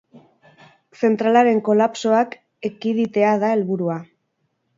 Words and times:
Zentralaren 1.01 1.61
kolapsoak 1.67 2.33
ekiditea 2.71 3.37
da 3.45 3.53
helburua. 3.59 4.01